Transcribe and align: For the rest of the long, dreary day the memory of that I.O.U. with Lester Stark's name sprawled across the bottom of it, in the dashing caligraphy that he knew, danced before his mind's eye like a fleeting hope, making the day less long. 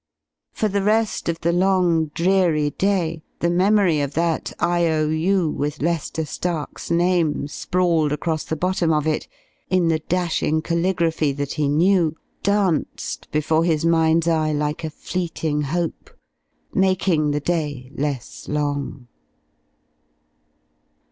For 0.51 0.67
the 0.67 0.81
rest 0.81 1.29
of 1.29 1.41
the 1.41 1.51
long, 1.53 2.05
dreary 2.15 2.71
day 2.71 3.21
the 3.39 3.51
memory 3.51 3.99
of 4.01 4.15
that 4.15 4.51
I.O.U. 4.57 5.51
with 5.51 5.79
Lester 5.79 6.25
Stark's 6.25 6.89
name 6.89 7.47
sprawled 7.47 8.11
across 8.11 8.43
the 8.43 8.55
bottom 8.55 8.91
of 8.91 9.05
it, 9.05 9.27
in 9.69 9.89
the 9.89 9.99
dashing 9.99 10.63
caligraphy 10.63 11.33
that 11.33 11.51
he 11.51 11.67
knew, 11.69 12.15
danced 12.41 13.29
before 13.29 13.63
his 13.63 13.85
mind's 13.85 14.27
eye 14.27 14.53
like 14.53 14.83
a 14.83 14.89
fleeting 14.89 15.61
hope, 15.61 16.09
making 16.73 17.29
the 17.29 17.39
day 17.39 17.91
less 17.93 18.47
long. 18.47 19.05